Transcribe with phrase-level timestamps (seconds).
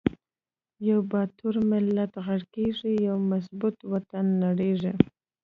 [0.87, 4.93] یو باتور ملت غر قیږی، یو مضبوط وطن نړیږی